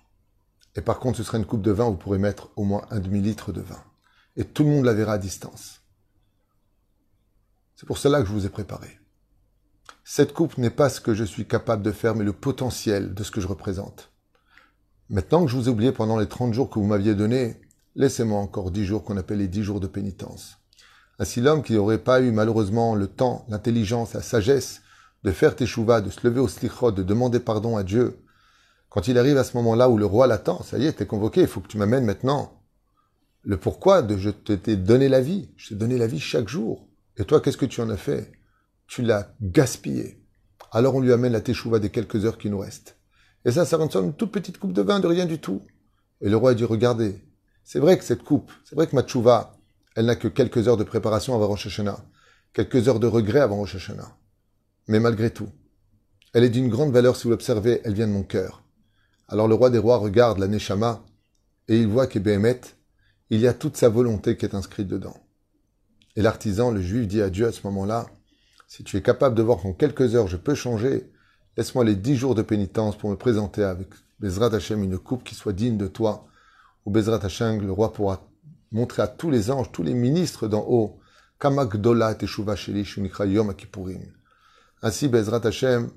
Et 0.77 0.83
par 0.83 1.01
contre, 1.01 1.19
ce 1.19 1.25
sera 1.25 1.39
une 1.39 1.47
coupe 1.47 1.63
de 1.63 1.73
vin 1.73 1.87
où 1.87 1.93
vous 1.93 1.97
pourrez 1.97 2.19
mettre 2.19 2.51
au 2.55 2.65
moins 2.65 2.87
un 2.91 3.01
demi-litre 3.01 3.53
de 3.53 3.61
vin. 3.61 3.83
Et 4.37 4.45
tout 4.45 4.63
le 4.63 4.71
monde 4.71 4.85
la 4.85 4.95
verra 4.95 5.15
à 5.15 5.19
distance. 5.19 5.81
C'est 7.75 7.87
pour 7.87 7.99
cela 7.99 8.21
que 8.21 8.29
je 8.29 8.33
vous 8.33 8.47
ai 8.47 8.51
préparé. 8.51 9.01
Cette 10.11 10.33
coupe 10.33 10.57
n'est 10.57 10.71
pas 10.71 10.89
ce 10.89 11.03
que 11.03 11.13
je 11.13 11.23
suis 11.23 11.45
capable 11.45 11.83
de 11.83 11.93
faire, 11.93 12.15
mais 12.15 12.25
le 12.25 12.33
potentiel 12.33 13.13
de 13.13 13.23
ce 13.23 13.31
que 13.31 13.43
je 13.43 13.47
représente. 13.47 14.11
Maintenant 15.11 15.45
que 15.45 15.51
je 15.51 15.57
vous 15.59 15.69
ai 15.69 15.71
oublié 15.71 15.93
pendant 15.93 16.19
les 16.19 16.27
30 16.27 16.55
jours 16.55 16.71
que 16.71 16.79
vous 16.79 16.87
m'aviez 16.87 17.15
donnés, 17.15 17.61
laissez-moi 17.95 18.41
encore 18.41 18.71
dix 18.71 18.87
jours 18.87 19.05
qu'on 19.05 19.19
appelle 19.19 19.37
les 19.37 19.49
dix 19.49 19.63
jours 19.63 19.81
de 19.81 19.87
pénitence. 19.87 20.57
Ainsi 21.19 21.43
l'homme 21.43 21.63
qui 21.63 21.75
n'aurait 21.75 21.99
pas 21.99 22.23
eu 22.23 22.33
malheureusement 22.33 22.95
le 22.95 23.07
temps, 23.07 23.45
l'intelligence, 23.51 24.15
la 24.15 24.23
sagesse 24.23 24.81
de 25.25 25.31
faire 25.31 25.55
teshuva, 25.55 26.01
de 26.01 26.09
se 26.09 26.27
lever 26.27 26.41
au 26.41 26.49
slichot, 26.49 26.91
de 26.91 27.03
demander 27.03 27.39
pardon 27.39 27.77
à 27.77 27.83
Dieu, 27.83 28.19
quand 28.89 29.09
il 29.09 29.19
arrive 29.19 29.37
à 29.37 29.45
ce 29.45 29.59
moment-là 29.59 29.91
où 29.91 29.99
le 29.99 30.07
roi 30.07 30.27
l'attend, 30.27 30.63
ça 30.63 30.79
y 30.79 30.87
est, 30.87 30.95
t'es 30.95 31.07
convoqué, 31.07 31.43
il 31.43 31.49
faut 31.49 31.61
que 31.61 31.69
tu 31.69 31.77
m'amènes 31.77 32.07
maintenant 32.07 32.63
le 33.43 33.59
pourquoi 33.59 34.01
de 34.01 34.17
je 34.17 34.31
t'ai 34.31 34.77
donné 34.77 35.11
la 35.11 35.21
vie. 35.21 35.51
Je 35.59 35.69
t'ai 35.69 35.75
donné 35.75 35.99
la 35.99 36.07
vie 36.07 36.19
chaque 36.19 36.49
jour. 36.49 36.89
Et 37.19 37.27
toi, 37.27 37.43
qu'est-ce 37.43 37.59
que 37.59 37.67
tu 37.67 37.83
en 37.83 37.91
as 37.91 37.99
fait? 37.99 38.38
Tu 38.89 39.03
l'as 39.03 39.33
gaspillé. 39.41 40.21
Alors 40.73 40.97
on 40.97 41.01
lui 41.01 41.13
amène 41.13 41.33
la 41.33 41.41
teshuva 41.41 41.79
des 41.79 41.91
quelques 41.91 42.25
heures 42.25 42.39
qui 42.39 42.51
nous 42.51 42.59
restent. 42.59 42.97
Et 43.45 43.53
ça, 43.53 43.65
ça 43.65 43.77
ressemble 43.77 44.07
une 44.07 44.15
toute 44.15 44.33
petite 44.33 44.59
coupe 44.59 44.73
de 44.73 44.83
vin 44.83 44.99
de 44.99 45.07
rien 45.07 45.27
du 45.27 45.39
tout. 45.39 45.63
Et 46.21 46.29
le 46.29 46.37
roi 46.37 46.55
dit, 46.55 46.65
regardez, 46.65 47.23
c'est 47.65 47.79
vrai 47.79 47.97
que 47.97 48.05
cette 48.05 48.25
coupe, 48.25 48.51
c'est 48.65 48.75
vrai 48.75 48.87
que 48.87 48.97
ma 48.97 49.03
tchouva, 49.03 49.57
elle 49.95 50.07
n'a 50.07 50.17
que 50.17 50.29
quelques 50.29 50.67
heures 50.69 50.77
de 50.77 50.85
préparation 50.85 51.35
avant 51.35 51.47
Rosh 51.47 51.67
Hashanah, 51.67 52.05
quelques 52.53 52.89
heures 52.89 52.99
de 52.99 53.07
regret 53.07 53.41
avant 53.41 53.59
Rosh 53.59 53.77
Hashanah. 53.77 54.17
Mais 54.89 55.01
malgré 55.01 55.31
tout, 55.31 55.49
elle 56.35 56.45
est 56.45 56.51
d'une 56.51 56.69
grande 56.69 56.93
valeur 56.93 57.17
si 57.17 57.25
vous 57.25 57.31
l'observez, 57.31 57.81
elle 57.85 57.95
vient 57.95 58.09
de 58.09 58.13
mon 58.13 58.23
cœur. 58.23 58.65
Alors 59.29 59.49
le 59.49 59.55
roi 59.55 59.71
des 59.71 59.79
rois 59.79 59.99
regarde 59.99 60.39
la 60.39 60.49
Neshama 60.49 61.05
et 61.69 61.79
il 61.79 61.87
voit 61.87 62.07
qu'Ebéhémet, 62.07 62.61
il 63.31 63.41
y 63.41 63.47
a 63.47 63.53
toute 63.53 63.77
sa 63.77 63.91
volonté 63.91 64.37
qui 64.37 64.47
est 64.47 64.55
inscrite 64.55 64.89
dedans. 64.89 65.17
Et 66.17 66.23
l'artisan, 66.23 66.71
le 66.71 66.81
juif, 66.81 67.07
dit 67.07 67.21
à 67.21 67.29
Dieu 67.29 67.47
à 67.47 67.53
ce 67.53 67.61
moment-là, 67.67 68.07
si 68.69 68.85
tu 68.85 68.99
es 68.99 69.03
capable 69.03 69.35
de 69.35 69.43
voir 69.43 69.59
qu'en 69.59 69.73
quelques 69.73 70.15
heures 70.15 70.29
je 70.29 70.37
peux 70.37 70.55
changer, 70.55 71.11
laisse-moi 71.57 71.85
les 71.85 71.97
dix 71.97 72.17
jours 72.17 72.35
de 72.35 72.43
pénitence 72.43 72.97
pour 72.97 73.11
me 73.11 73.17
présenter 73.17 73.65
avec 73.65 73.89
Bezrat 74.21 74.55
Hashem 74.55 74.85
une 74.85 74.99
coupe 74.99 75.25
qui 75.25 75.35
soit 75.35 75.55
digne 75.55 75.79
de 75.79 75.87
toi. 75.89 76.29
Ou 76.85 76.91
Bezrat 76.91 77.25
Hashem, 77.25 77.63
le 77.63 77.73
roi 77.73 77.95
pourra 77.95 78.29
montrer 78.71 79.01
à 79.01 79.09
tous 79.09 79.31
les 79.31 79.51
anges, 79.51 79.73
tous 79.73 79.83
les 79.83 79.95
ministres 79.95 80.49
d'en 80.49 80.67
haut, 80.69 81.01
Kamakdola 81.41 82.15
Teshuva 82.15 82.57
Shelish 82.57 82.99
Yom 82.99 83.55
Ainsi, 84.83 85.09
Bezrat 85.09 85.47
Hashem, 85.47 85.91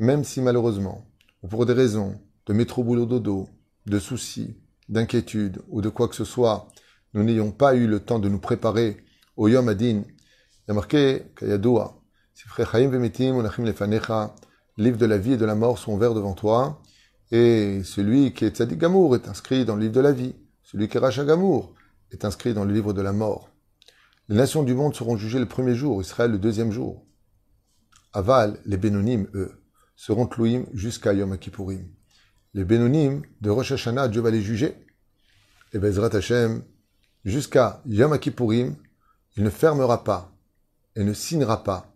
même 0.00 0.24
si 0.24 0.40
malheureusement, 0.40 1.06
ou 1.44 1.48
pour 1.48 1.64
des 1.64 1.74
raisons 1.74 2.20
de 2.46 2.52
métro 2.52 2.82
boulot 2.82 3.06
dodo, 3.06 3.48
de 3.86 4.00
soucis, 4.00 4.56
d'inquiétude 4.88 5.62
ou 5.68 5.80
de 5.80 5.88
quoi 5.88 6.08
que 6.08 6.16
ce 6.16 6.24
soit, 6.24 6.66
nous 7.14 7.22
n'ayons 7.22 7.52
pas 7.52 7.76
eu 7.76 7.86
le 7.86 8.00
temps 8.00 8.18
de 8.18 8.28
nous 8.28 8.40
préparer 8.40 8.96
au 9.36 9.46
Yom 9.46 9.68
Adin. 9.68 10.02
Il 10.68 10.74
y 10.74 11.22
Kayadoua, 11.36 12.02
livre 14.78 14.98
de 14.98 15.06
la 15.06 15.18
vie 15.18 15.32
et 15.32 15.36
de 15.36 15.44
la 15.44 15.54
mort 15.54 15.78
sont 15.78 15.92
ouverts 15.94 16.14
devant 16.14 16.34
toi, 16.34 16.82
et 17.30 17.82
celui 17.82 18.34
qui 18.34 18.44
est 18.44 18.56
Tzadik 18.56 18.78
Gamour 18.78 19.16
est 19.16 19.28
inscrit 19.28 19.64
dans 19.64 19.74
le 19.74 19.82
livre 19.82 19.94
de 19.94 20.00
la 20.00 20.12
vie, 20.12 20.34
celui 20.62 20.88
qui 20.88 20.96
est 20.96 21.00
Racha 21.00 21.24
Gamour 21.24 21.74
est 22.12 22.24
inscrit 22.24 22.54
dans 22.54 22.64
le 22.64 22.72
livre 22.72 22.92
de 22.92 23.02
la 23.02 23.12
mort. 23.12 23.50
Les 24.28 24.36
nations 24.36 24.62
du 24.62 24.74
monde 24.74 24.94
seront 24.94 25.16
jugées 25.16 25.38
le 25.38 25.46
premier 25.46 25.74
jour, 25.74 26.00
Israël 26.00 26.30
le 26.30 26.38
deuxième 26.38 26.72
jour. 26.72 27.06
Aval, 28.12 28.58
les 28.66 28.76
Bénonim, 28.76 29.26
eux, 29.34 29.62
seront 29.94 30.26
Tlouim 30.26 30.64
jusqu'à 30.74 31.12
Yom 31.12 31.38
Kippourim. 31.38 31.88
Les 32.54 32.64
Bénonim 32.64 33.22
de 33.40 33.50
Rosh 33.50 33.72
Hashanah, 33.72 34.08
Dieu 34.08 34.20
va 34.20 34.30
les 34.30 34.42
juger. 34.42 34.74
Et 35.72 35.78
Bezrat 35.78 36.14
Hashem, 36.14 36.62
jusqu'à 37.24 37.82
Yom 37.86 38.18
Kippourim, 38.18 38.76
il 39.36 39.42
ne 39.42 39.50
fermera 39.50 40.04
pas 40.04 40.32
et 40.96 41.04
ne 41.04 41.12
signera 41.12 41.62
pas 41.62 41.95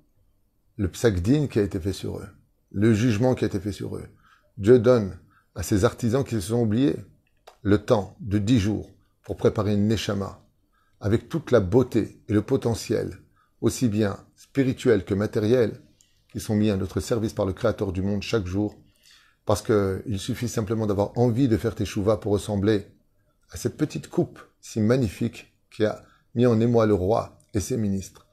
le 0.80 0.88
psakdin 0.88 1.46
qui 1.46 1.58
a 1.58 1.62
été 1.62 1.78
fait 1.78 1.92
sur 1.92 2.16
eux, 2.20 2.28
le 2.72 2.94
jugement 2.94 3.34
qui 3.34 3.44
a 3.44 3.48
été 3.48 3.60
fait 3.60 3.70
sur 3.70 3.96
eux. 3.96 4.06
Dieu 4.56 4.78
donne 4.78 5.18
à 5.54 5.62
ces 5.62 5.84
artisans 5.84 6.24
qui 6.24 6.36
se 6.36 6.40
sont 6.40 6.62
oubliés 6.62 6.96
le 7.60 7.84
temps 7.84 8.16
de 8.20 8.38
dix 8.38 8.58
jours 8.58 8.88
pour 9.22 9.36
préparer 9.36 9.74
une 9.74 9.88
neshama 9.88 10.42
avec 10.98 11.28
toute 11.28 11.50
la 11.50 11.60
beauté 11.60 12.22
et 12.28 12.32
le 12.32 12.40
potentiel, 12.40 13.18
aussi 13.60 13.88
bien 13.88 14.24
spirituel 14.36 15.04
que 15.04 15.12
matériel, 15.12 15.82
qui 16.32 16.40
sont 16.40 16.54
mis 16.54 16.70
à 16.70 16.78
notre 16.78 17.00
service 17.00 17.34
par 17.34 17.44
le 17.44 17.52
Créateur 17.52 17.92
du 17.92 18.00
monde 18.00 18.22
chaque 18.22 18.46
jour, 18.46 18.74
parce 19.44 19.60
qu'il 19.60 20.18
suffit 20.18 20.48
simplement 20.48 20.86
d'avoir 20.86 21.12
envie 21.18 21.48
de 21.48 21.58
faire 21.58 21.74
tes 21.74 21.84
chouvas 21.84 22.16
pour 22.16 22.32
ressembler 22.32 22.86
à 23.50 23.58
cette 23.58 23.76
petite 23.76 24.08
coupe 24.08 24.40
si 24.62 24.80
magnifique 24.80 25.54
qui 25.70 25.84
a 25.84 26.02
mis 26.34 26.46
en 26.46 26.58
émoi 26.58 26.86
le 26.86 26.94
roi 26.94 27.38
et 27.52 27.60
ses 27.60 27.76
ministres. 27.76 28.26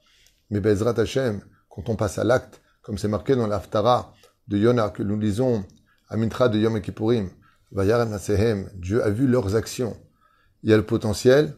Mais 0.48 0.60
Bezrat 0.60 0.98
Hashem, 0.98 1.42
quand 1.78 1.92
on 1.92 1.96
passe 1.96 2.18
à 2.18 2.24
l'acte, 2.24 2.60
comme 2.82 2.98
c'est 2.98 3.06
marqué 3.06 3.36
dans 3.36 3.46
l'Aftara 3.46 4.12
de 4.48 4.58
Yona 4.58 4.90
que 4.90 5.04
nous 5.04 5.16
lisons 5.16 5.64
à 6.08 6.16
Mintra 6.16 6.48
de 6.48 6.58
Yom 6.58 6.80
Kippourim, 6.80 7.30
Dieu 7.70 9.04
a 9.04 9.10
vu 9.10 9.28
leurs 9.28 9.54
actions. 9.54 9.96
Il 10.64 10.70
y 10.70 10.72
a 10.72 10.76
le 10.76 10.84
potentiel, 10.84 11.54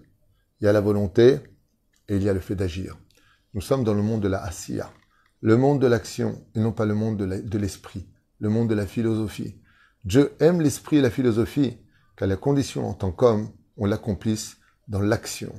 il 0.61 0.67
y 0.67 0.69
a 0.69 0.73
la 0.73 0.83
volonté 0.83 1.39
et 2.09 2.17
il 2.17 2.23
y 2.23 2.29
a 2.29 2.35
le 2.35 2.41
fait 2.41 2.55
d'agir. 2.55 2.99
Nous 3.55 3.63
sommes 3.63 3.83
dans 3.83 3.95
le 3.95 4.03
monde 4.03 4.21
de 4.21 4.29
la 4.29 4.43
Asiya, 4.43 4.91
le 5.41 5.57
monde 5.57 5.81
de 5.81 5.87
l'action 5.87 6.45
et 6.55 6.61
non 6.61 6.73
pas 6.73 6.85
le 6.85 6.95
monde 6.95 7.17
de 7.17 7.59
l'esprit, 7.59 8.07
le 8.41 8.51
monde 8.51 8.69
de 8.69 8.75
la 8.75 8.87
philosophie. 8.87 9.59
Dieu 10.05 10.35
aime 10.41 10.61
l'esprit 10.61 10.99
et 10.99 11.03
la 11.03 11.11
philosophie, 11.11 11.79
qu'à 12.17 12.27
la 12.27 12.37
condition 12.37 12.87
en 12.87 12.93
tant 12.93 13.11
qu'homme, 13.11 13.49
on 13.79 13.87
l'accomplisse 13.87 14.59
dans 14.87 15.01
l'action. 15.01 15.55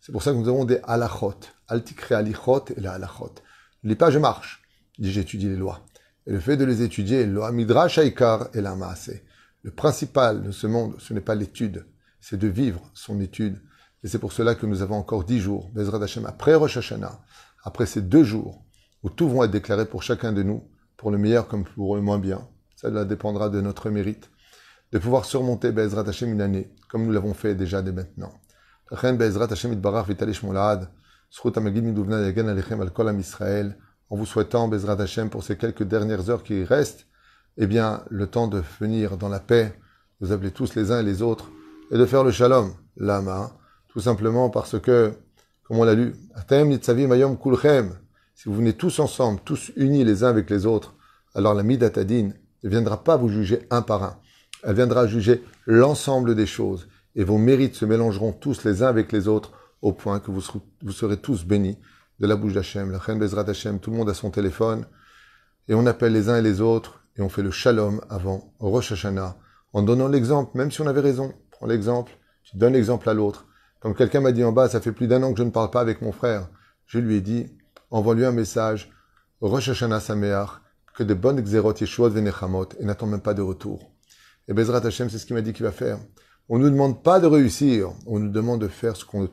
C'est 0.00 0.12
pour 0.12 0.22
ça 0.22 0.30
que 0.32 0.36
nous 0.36 0.48
avons 0.48 0.64
des 0.64 0.80
halachot. 0.84 1.40
Altikre 1.66 2.12
alichot 2.12 2.64
et 2.74 2.80
la 2.80 2.92
halachot. 2.92 3.34
Je 3.82 3.88
lis 3.88 3.96
pas, 3.96 4.10
je 4.10 4.18
marche. 4.18 4.62
dit, 4.98 5.12
j'étudie 5.12 5.48
les 5.48 5.56
lois. 5.56 5.86
Et 6.26 6.32
le 6.32 6.40
fait 6.40 6.56
de 6.56 6.64
les 6.64 6.82
étudier, 6.82 7.26
le 7.26 7.50
midrash 7.52 7.98
et 7.98 8.14
la. 8.54 8.76
Le 9.62 9.70
principal 9.70 10.42
de 10.42 10.50
ce 10.50 10.66
monde, 10.66 10.94
ce 10.98 11.12
n'est 11.12 11.20
pas 11.20 11.34
l'étude, 11.34 11.86
c'est 12.20 12.36
de 12.36 12.48
vivre 12.48 12.80
son 12.94 13.20
étude. 13.20 13.60
Et 14.04 14.08
c'est 14.08 14.18
pour 14.18 14.32
cela 14.32 14.54
que 14.54 14.66
nous 14.66 14.82
avons 14.82 14.96
encore 14.96 15.24
dix 15.24 15.40
jours, 15.40 15.70
Bezrat 15.74 16.02
Hashem, 16.02 16.26
après 16.26 16.54
Rosh 16.54 16.76
Hashanah, 16.76 17.20
après 17.64 17.86
ces 17.86 18.02
deux 18.02 18.22
jours, 18.24 18.64
où 19.02 19.10
tout 19.10 19.28
vont 19.28 19.42
être 19.42 19.50
déclarés 19.50 19.86
pour 19.86 20.02
chacun 20.02 20.32
de 20.32 20.42
nous, 20.42 20.62
pour 20.96 21.10
le 21.10 21.18
meilleur 21.18 21.48
comme 21.48 21.64
pour 21.64 21.96
le 21.96 22.02
moins 22.02 22.18
bien. 22.18 22.46
Ça 22.76 23.04
dépendra 23.04 23.48
de 23.48 23.60
notre 23.60 23.90
mérite. 23.90 24.30
De 24.92 24.98
pouvoir 24.98 25.24
surmonter 25.24 25.72
Bezrat 25.72 26.08
Hashem 26.08 26.32
une 26.32 26.40
année, 26.40 26.70
comme 26.88 27.04
nous 27.04 27.12
l'avons 27.12 27.34
fait 27.34 27.54
déjà 27.54 27.82
dès 27.82 27.92
maintenant. 27.92 28.32
En 34.10 34.16
vous 34.16 34.26
souhaitant, 34.26 34.68
Bezrat 34.68 35.00
Hashem, 35.00 35.28
pour 35.28 35.42
ces 35.44 35.56
quelques 35.56 35.82
dernières 35.82 36.30
heures 36.30 36.42
qui 36.42 36.64
restent, 36.64 37.06
eh 37.58 37.66
bien, 37.66 38.02
le 38.08 38.26
temps 38.26 38.48
de 38.48 38.62
venir 38.80 39.18
dans 39.18 39.28
la 39.28 39.40
paix, 39.40 39.78
vous 40.20 40.32
appelez 40.32 40.50
tous 40.50 40.74
les 40.74 40.90
uns 40.90 41.00
et 41.00 41.04
les 41.04 41.20
autres, 41.20 41.50
et 41.90 41.98
de 41.98 42.06
faire 42.06 42.24
le 42.24 42.30
shalom, 42.30 42.72
lama, 42.96 43.52
tout 43.88 44.00
simplement 44.00 44.48
parce 44.48 44.78
que, 44.80 45.12
comme 45.64 45.78
on 45.78 45.84
l'a 45.84 45.94
lu, 45.94 46.14
si 48.34 48.48
vous 48.48 48.54
venez 48.54 48.72
tous 48.72 48.98
ensemble, 48.98 49.40
tous 49.44 49.72
unis 49.76 50.04
les 50.04 50.24
uns 50.24 50.28
avec 50.28 50.48
les 50.48 50.64
autres, 50.64 50.94
alors 51.34 51.54
la 51.54 51.62
midatadine 51.62 52.34
ne 52.64 52.68
viendra 52.68 53.04
pas 53.04 53.16
vous 53.16 53.28
juger 53.28 53.66
un 53.70 53.82
par 53.82 54.02
un. 54.02 54.16
Elle 54.62 54.76
viendra 54.76 55.06
juger 55.06 55.44
l'ensemble 55.66 56.34
des 56.34 56.46
choses 56.46 56.88
et 57.14 57.24
vos 57.24 57.36
mérites 57.36 57.74
se 57.74 57.84
mélangeront 57.84 58.32
tous 58.32 58.64
les 58.64 58.82
uns 58.82 58.88
avec 58.88 59.12
les 59.12 59.28
autres 59.28 59.52
au 59.82 59.92
point 59.92 60.20
que 60.20 60.30
vous 60.30 60.40
serez, 60.92 61.16
tous 61.16 61.44
bénis 61.44 61.78
de 62.20 62.26
la 62.26 62.36
bouche 62.36 62.54
d'Hachem. 62.54 62.90
La 62.90 62.98
reine 62.98 63.18
Bezrat 63.18 63.48
Hachem, 63.48 63.80
tout 63.80 63.90
le 63.90 63.96
monde 63.96 64.10
a 64.10 64.14
son 64.14 64.30
téléphone 64.30 64.86
et 65.68 65.74
on 65.74 65.86
appelle 65.86 66.12
les 66.12 66.28
uns 66.28 66.36
et 66.38 66.42
les 66.42 66.60
autres 66.60 67.04
et 67.16 67.22
on 67.22 67.28
fait 67.28 67.42
le 67.42 67.50
shalom 67.50 68.00
avant 68.10 68.54
Rosh 68.58 68.92
Hashanah 68.92 69.36
en 69.72 69.82
donnant 69.82 70.08
l'exemple, 70.08 70.56
même 70.56 70.70
si 70.70 70.80
on 70.80 70.86
avait 70.86 71.00
raison. 71.00 71.32
Prends 71.50 71.66
l'exemple, 71.66 72.12
tu 72.42 72.56
donnes 72.56 72.72
l'exemple 72.72 73.08
à 73.08 73.14
l'autre. 73.14 73.46
Comme 73.80 73.94
quelqu'un 73.94 74.20
m'a 74.20 74.32
dit 74.32 74.44
en 74.44 74.52
bas, 74.52 74.68
ça 74.68 74.80
fait 74.80 74.92
plus 74.92 75.06
d'un 75.06 75.22
an 75.22 75.32
que 75.32 75.38
je 75.38 75.44
ne 75.44 75.50
parle 75.50 75.70
pas 75.70 75.80
avec 75.80 76.02
mon 76.02 76.12
frère. 76.12 76.48
Je 76.86 76.98
lui 76.98 77.16
ai 77.16 77.20
dit, 77.20 77.46
envoie-lui 77.90 78.24
un 78.24 78.32
message, 78.32 78.90
Rosh 79.40 79.68
Hashanah 79.68 80.00
Sameach, 80.00 80.48
que 80.96 81.04
de 81.04 81.14
bonnes 81.14 81.40
xérot 81.40 81.74
Yeshua 81.74 82.08
Venechamot, 82.08 82.68
et 82.80 82.84
n'attends 82.84 83.06
même 83.06 83.20
pas 83.20 83.34
de 83.34 83.42
retour. 83.42 83.92
Et 84.48 84.54
Bezrat 84.54 84.84
Hashem, 84.84 85.10
c'est 85.10 85.18
ce 85.18 85.26
qu'il 85.26 85.36
m'a 85.36 85.42
dit 85.42 85.52
qu'il 85.52 85.64
va 85.64 85.72
faire. 85.72 85.98
On 86.48 86.58
ne 86.58 86.64
nous 86.64 86.70
demande 86.70 87.02
pas 87.02 87.20
de 87.20 87.26
réussir, 87.26 87.92
on 88.06 88.18
nous 88.18 88.30
demande 88.30 88.60
de 88.60 88.68
faire 88.68 88.96
ce, 88.96 89.04
qu'on, 89.04 89.28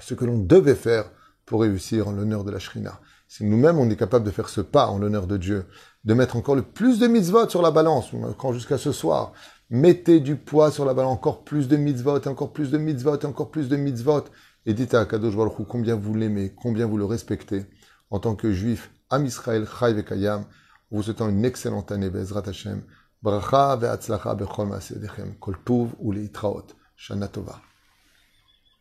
ce 0.00 0.14
que 0.14 0.24
l'on 0.24 0.38
devait 0.38 0.74
faire 0.74 1.10
pour 1.44 1.62
réussir 1.62 2.08
en 2.08 2.12
l'honneur 2.12 2.44
de 2.44 2.50
la 2.50 2.58
Shrina. 2.58 3.00
Si 3.26 3.44
nous-mêmes, 3.44 3.78
on 3.78 3.90
est 3.90 3.96
capable 3.96 4.24
de 4.24 4.30
faire 4.30 4.48
ce 4.48 4.60
pas 4.60 4.86
en 4.86 4.98
l'honneur 4.98 5.26
de 5.26 5.36
Dieu, 5.36 5.66
de 6.04 6.14
mettre 6.14 6.36
encore 6.36 6.54
le 6.54 6.62
plus 6.62 6.98
de 6.98 7.06
mitzvot 7.06 7.48
sur 7.48 7.62
la 7.62 7.70
balance, 7.70 8.10
jusqu'à 8.52 8.78
ce 8.78 8.92
soir, 8.92 9.32
mettez 9.70 10.20
du 10.20 10.36
poids 10.36 10.70
sur 10.70 10.84
la 10.84 10.94
balance, 10.94 11.12
encore 11.12 11.44
plus 11.44 11.68
de 11.68 11.76
mitzvot, 11.76 12.26
encore 12.26 12.52
plus 12.52 12.70
de 12.70 12.78
mitzvot, 12.78 13.24
encore 13.26 13.50
plus 13.50 13.68
de 13.68 13.76
mitzvot, 13.76 14.24
et 14.66 14.74
dites 14.74 14.94
à 14.94 15.04
Kadosh 15.04 15.36
Baruch 15.36 15.58
Hu 15.58 15.64
combien 15.68 15.94
vous 15.94 16.14
l'aimez, 16.14 16.54
combien 16.54 16.86
vous 16.86 16.96
le 16.96 17.04
respectez. 17.04 17.66
En 18.10 18.18
tant 18.18 18.34
que 18.34 18.52
juif, 18.52 18.90
Am 19.10 19.26
Israël, 19.26 19.66
Chai 19.66 19.92
Vekayam, 19.92 20.40
en 20.40 20.44
vous 20.90 21.02
souhaitant 21.02 21.28
une 21.28 21.44
excellente 21.44 21.92
année, 21.92 22.08
Bezrat 22.08 22.48
Hashem, 22.48 22.82
Bracha 23.20 23.76
ve'atzlacha 23.76 24.34
bechol 24.34 24.68
ma'asedechem, 24.68 25.38
kol 25.40 25.56
tuv 25.64 25.90
ou 25.98 26.12
le'itraot, 26.12 26.68
shana 26.96 27.28
tova. 27.28 27.67